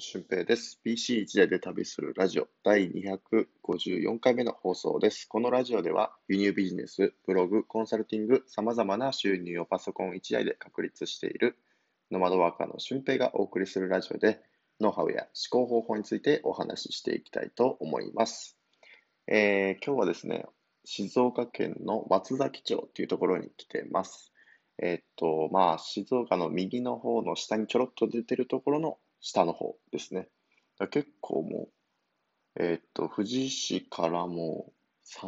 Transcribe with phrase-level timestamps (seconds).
[0.00, 0.80] 俊平です。
[0.82, 5.28] PC 一台で旅するラジオ第254回目の放送です。
[5.28, 11.58] このラジオでは輸入ビジネス、ブログ、コンサルティング、様々な収入をパソコン一台で確立している
[12.10, 14.40] ノマドワーカーの俊平がお送りするラジオで
[14.80, 18.56] ノウハウや思考方法についてお話ししていきたいと思います。
[19.26, 20.46] えー、今日はですね、
[20.86, 24.32] 静岡県の松崎町というところに来てます。
[24.82, 30.28] えっと、まあ、静岡の右の方の下にちょろっと出てるところの下の方ですね。
[30.90, 31.68] 結構も
[32.56, 34.72] う、えっと、富士市からもう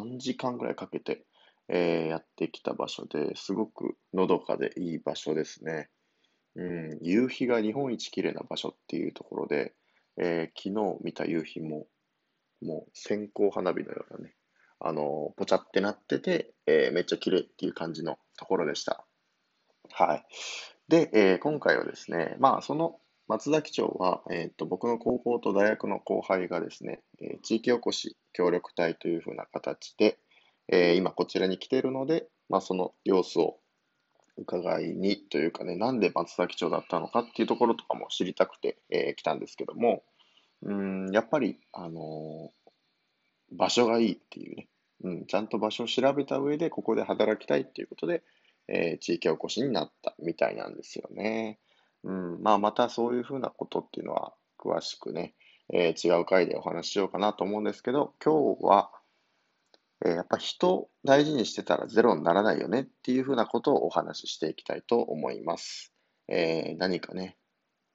[0.00, 1.24] 3時間ぐらいかけて、
[1.68, 5.90] えー、やってきた場所ですごくのどかでいい場所ですね。
[6.54, 9.74] うん、夕日が日本一綺麗な場所っていうところで、
[10.18, 11.86] えー、昨日見た夕日も、
[12.60, 14.34] もう線香花火のようなね、
[14.80, 19.06] あの、ぽちゃってなってて、えー、めっちゃ綺麗っていう感じのところでした。
[19.90, 20.24] はい。
[20.88, 22.98] で、えー、今回はですね、まあ、その
[23.32, 30.18] 松崎町は、えーと、僕の高校と大学の後輩がですね、えー、地域おこし協力隊というふうな形で、
[30.68, 33.56] えー、今こちらに来ているので、まあ、その様子を
[34.36, 40.02] 伺いにというかね、なんで松崎町だったのかっていうところとかも知りたくて、えー、来たんですけども、
[40.60, 42.50] うん、やっぱり、あの
[43.50, 44.68] 場所がいいっていうね、
[45.04, 48.22] うん、ちゃんと場所を調べた上で、ここで働きたいっていうことで、
[48.68, 51.58] えー、地域おこしになったみたいなんですよね。
[52.04, 55.34] うん、まあ、またそういうふうなことっていうのは、詳しくね、
[55.72, 58.90] えー、違う回でお話ししようかなと思うんですけど、今日は、
[60.04, 65.92] えー、やっぱ人大事にしてたらゼロにならないよねっていうふうなことをお話ししていきたいと思います。
[66.28, 67.36] えー、何かね、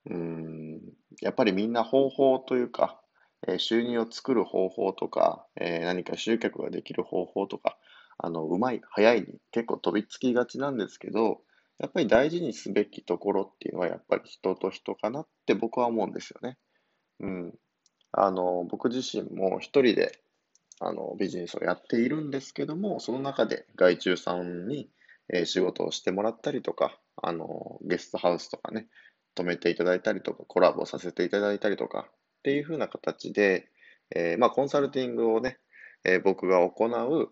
[0.09, 0.81] うん、
[1.21, 2.99] やっぱりみんな方法というか、
[3.47, 7.77] え収入を作る方法とか、え何か集客ができる方法とか、
[8.17, 11.42] あの、うまい、早いに結構飛びつきがちなんですけど、
[11.80, 16.58] やっぱり大事にすべきところっていうのはやっぱり人と人かなって僕は思うんですよね。
[17.20, 17.53] うん。
[18.11, 20.20] あの、僕自身も一人で
[20.80, 24.89] あのビジネスをやっているんですけども、その中で外注さんに、
[25.33, 28.88] えー、仕事をしてもらったりとか、あの、ゲストハウスとかね、
[29.36, 32.11] 泊めていただいたりとか、コラボさせていただいたりとかっ
[32.44, 33.70] ていう風な形で、
[34.15, 35.59] えー、まあ、コンサルティングをね、
[36.04, 37.30] えー、僕が行う、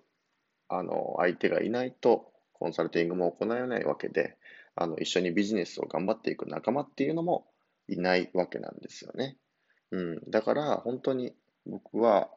[0.67, 4.37] あの、相手がいないと、コンサルティングも行えないわけで、
[4.75, 7.47] あの、一緒にビジネスを頑張っていく仲間っていうのも
[7.87, 9.37] いないわけなんですよね。
[9.91, 10.21] うん。
[10.29, 11.33] だから、本当に
[11.65, 12.29] 僕は、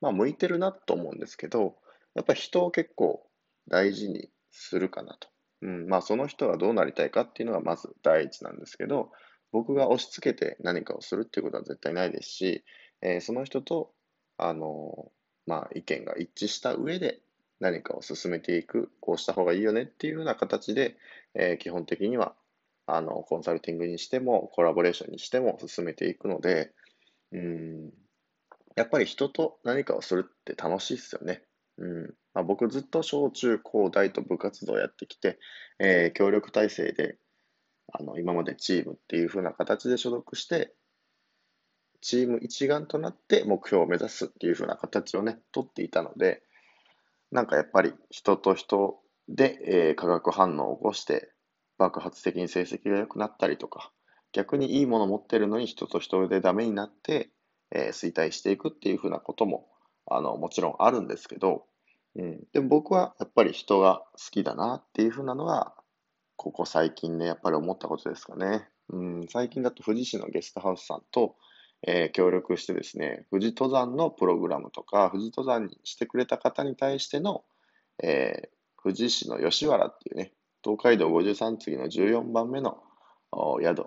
[0.00, 1.76] まあ、向いてるなと思うんですけど、
[2.14, 3.26] やっぱり人を結構
[3.68, 5.28] 大事にするかなと。
[5.62, 5.88] うん。
[5.88, 9.10] まあ、その人がどうなりたいかっていうのがまず第一なんですけど、
[9.52, 12.64] 僕が押し付けて何かをするっていうことは絶対ないですし、
[13.02, 13.92] えー、その人と、
[14.38, 15.12] あの
[15.46, 17.20] まあ、意見が一致した上で
[17.62, 20.96] 何かを進めていく、こうした方がいいよねっていうような形で、
[21.34, 22.34] えー、基本的には
[22.86, 26.72] あのコンサルティングにしてもコラボレーションにしても進めていくので、
[27.30, 27.90] うん
[28.74, 31.42] やっぱり人と何かをするって楽しいですよね。
[31.78, 35.38] うんまあ、僕ずっと小中高大と部活動やってきて、
[35.78, 37.18] えー、協力体制で
[37.92, 40.72] あの今までチームっていう風な形で所属して、
[42.00, 46.42] チーム一丸となって目標を目指すっていう風な形をね、取っていたので、
[47.32, 51.32] なんかやっぱり人と人で、えー、化学反応を起こして
[51.78, 53.90] 爆発的に成績が良くなったりとか、
[54.32, 57.30] 逆にいいものを持ってるのに人と人でダメになって、
[57.70, 59.66] えー、衰退していくっていうふうなことも
[60.06, 61.64] あのもちろんあるんですけど、
[62.16, 65.74] うん、でも僕はやっぱり人が好きだなっていうふうなのが
[66.36, 71.36] ここ最近ねやっぱり思ったことですかね、うん、最近だと富士市のゲストハウスさんと
[71.86, 77.44] えー、協力してですね、富士登山のプログラムとか、富士登山にしてくれた方に対しての、
[78.02, 80.32] えー、富士市の吉原っていうね、
[80.64, 82.78] 東海道53次の14番目の
[83.60, 83.86] 宿、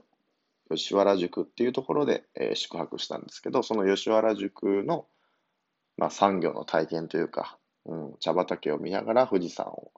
[0.70, 5.06] 吉原宿っていうところで、えー、宿泊したんですけど、その吉原宿の、
[5.98, 9.92] まあ、産業の体験というか、うん、茶畑を見ながら富士山を、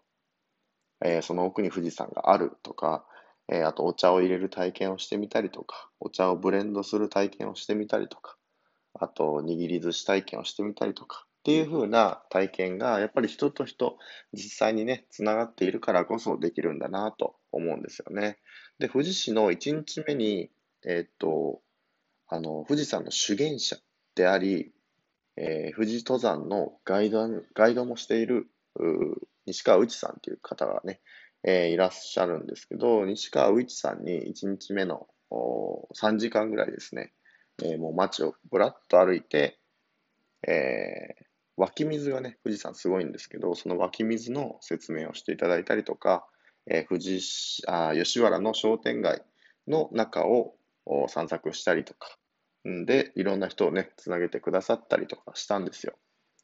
[1.03, 3.06] えー、その奥に富士山があるとか、
[3.49, 8.37] えー、あとお茶を入れる体験をしてみたりとか、お茶をブレンドする体験をしてみたりとか、
[8.93, 13.97] あと握り寿司体験をしてみたりとか、っていう風な体験が、やっぱり人と人、
[14.33, 18.37] 実際にね、つながっているからこそできるんだなと思うんですよね。
[18.79, 20.49] で、富士市の1日目に、
[20.85, 21.61] えー、っと、
[22.27, 23.77] あの、富士山の修験者
[24.15, 24.73] であり、
[25.37, 28.49] えー、富士登山のガイド、ガイドもしている、
[29.45, 30.99] 西川内さんっていう方がね、
[31.43, 37.13] えー、いらっしゃるんですけど、西川宇一さんに1日目の3時間ぐらいですね、
[37.63, 39.59] えー、もう街をぶらっと歩いて、
[40.47, 41.25] えー、
[41.57, 46.25] 湧き水がね、富士山すごいんですけど、その湧き水の説明をしていただいたりとか、
[46.69, 49.23] えー、富士あ吉原の商店街
[49.67, 50.55] の中を
[51.07, 52.17] 散策したりとか、
[52.67, 55.93] んで、いろんな人をね、つなげてくださったりとかしたんですよ。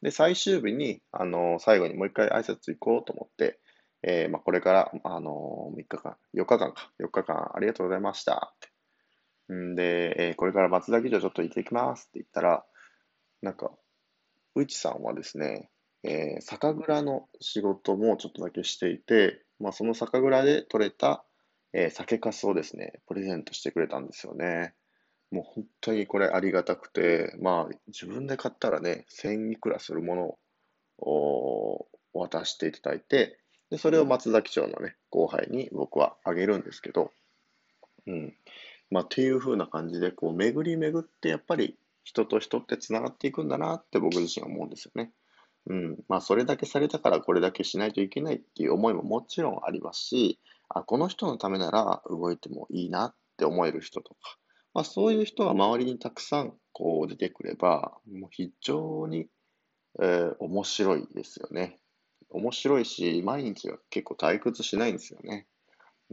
[0.02, 3.58] で、最終日に、あの、最後にもう一回挨拶行こうと思って、
[4.06, 8.58] えー、まあ、これから、あの、3日間、4日間か、4日間ありがとうございましたっ
[9.48, 9.54] て。
[9.54, 12.66] んで、えー、これから松崎城ちょっと行ってきますって言ったら、
[13.40, 13.70] なんか、
[14.54, 15.70] 内さんはですね、
[16.02, 21.24] えー、酒蔵の仕事もちょっとだけしていて、まあ、その酒蔵で採れた、
[21.72, 24.74] えー、酒粕をですね、プレゼントしてくれたんですよね。
[25.30, 30.38] もう本当にこれありがたくて、まあ自分で買ったらね、1000いくらするもの
[30.98, 33.40] を渡していただいて、
[33.74, 37.10] で、それを松崎町のね、後輩に僕はあげるんですけど、
[38.06, 38.32] うん。
[38.88, 45.10] まあっていう風な感じで、こう巡り巡ってやっぱり人と人って繋がっていくんだなって僕自身は思うんですよね。
[45.66, 45.98] うん。
[46.06, 50.38] まあそれだけされたからこれだけしないといけないっていう思いももちろんありますし、
[50.68, 54.38] あ、この人のためなら動いてもいいなって思える人とか、
[54.72, 59.26] まあ、そういう人が周りにたくさんこう出てくれば、もう非常に、
[60.00, 61.80] えー、面白いですよね。
[62.34, 65.46] 面白いし、毎日は結構退屈しないんですよね。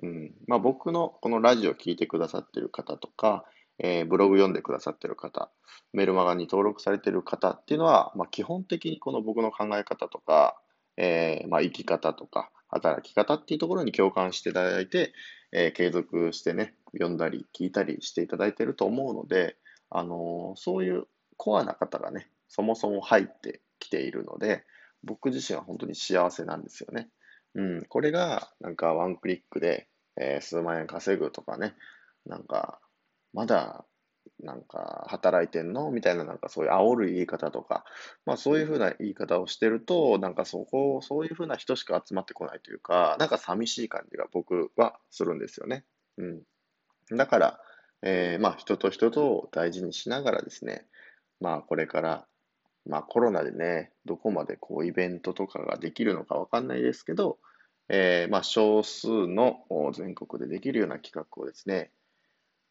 [0.01, 0.31] うん。
[0.47, 3.43] まあ僕のこのラジオ聴いてくださってる方とか、
[3.79, 5.51] えー、ブログ読んでくださってる方、
[5.93, 10.61] メルマガに登録されてる方っていうのは、まあ基本的にこの僕の考え方とか、
[10.97, 15.13] えー、まあ生き方とか、働き方っていうところに共感していただいて、
[15.51, 19.57] えー、継続してね、読んだり聞いたりしていただいてると思うので、
[19.89, 21.05] あの、そういう
[21.37, 24.63] コアな方がね、そもそも入ってきているので、
[25.03, 27.09] 僕自身は本当に幸せなんですよね。
[27.55, 29.87] うん、これがなんかワンクリックで、
[30.17, 31.75] えー、数万円稼ぐとかね、
[32.25, 32.79] なんか、
[33.33, 33.85] まだ
[34.43, 37.85] なんか、働いてんのみたいな、なんかそういう煽る言い方とか、
[38.25, 45.85] まあそういうふうな言い方をしてると、なんかそこ、そういうふうな人しか集まってこないというか、なんか寂しい感じが僕はするんですよね。
[46.17, 46.23] う
[47.15, 47.17] ん。
[47.17, 47.59] だから、
[48.01, 50.87] えー、まあ人と人とを大事にしながらですね、
[51.39, 52.27] まあこれから、
[52.85, 57.37] まあコロナでね、どこまでこうイベントとかができるのかわかんないですけど、
[57.89, 59.59] えー、まあ少数の
[59.93, 61.91] 全国でできるような企画をですね、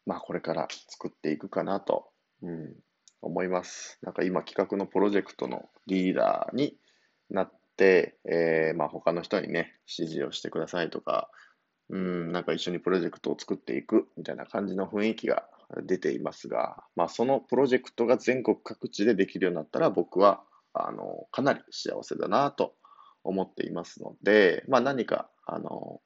[0.05, 2.09] まあこれから作っていくかなと、
[2.41, 2.73] うん、
[3.21, 3.99] 思います。
[4.01, 6.75] なんか今企画のプロジェクトのリーダーに
[7.29, 11.29] なって、えー、まあ他の人にね、指示をしてくださいとか、
[11.89, 15.45] うん、なんか一緒にプロジェクトを作っていくみたいな感じの雰囲気が
[15.83, 22.75] 出ていますが、まあそのプロジェクトが全国各地でできるようになったら僕は、あの、かなり幸せだなと
[23.23, 26.01] 思っていますので、まあ何か、あの、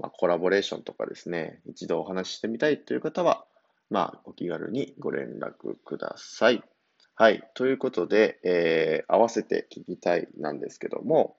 [0.00, 3.44] まあ、コラボレーションとかですね、一度お話ししてみたいという方は、
[3.90, 6.62] まあ、お気軽にご連絡ください。
[7.14, 7.42] はい。
[7.54, 11.36] ということで、えー、合わせて聞きたいなんですけども、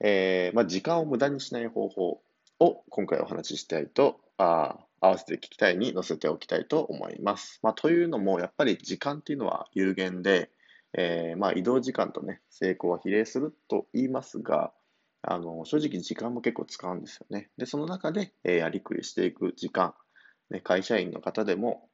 [0.00, 2.20] えー、まあ、時間を無駄にしない方法
[2.58, 7.60] を今回お話ししたいと、あ合わせて聞きたいに載せておきたいと思います。
[7.62, 10.50] まあ、というのも、やっぱり時間っていうのは有限で、
[10.96, 14.72] えー、まあ、移動時間とね、成功は比例すると言いますが、
[15.22, 17.50] あの、正直時間も結構使うんですよね。
[17.58, 19.94] で、その中で、えー、やりくりしていく時間、
[20.50, 21.88] ね、会社員の方でも、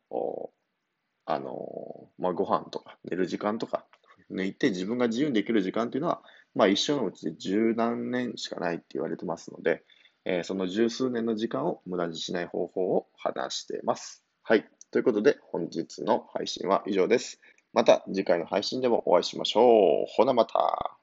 [1.26, 3.86] あの、まあ、ご飯とか寝る時間とか
[4.30, 6.22] 抜いて自分が自由にできる時間っていうのは、
[6.54, 9.82] まあ、一生のうちで十何年しかないって言われてますので、
[10.24, 14.24] えー、その十数年の時間を無駄にしない方法を話しています。
[14.42, 14.68] はい。
[14.90, 17.40] ということで、本日の配信は以上です。
[17.72, 20.06] また次回の配信でもお会いしましょう。
[20.08, 20.99] ほなまた。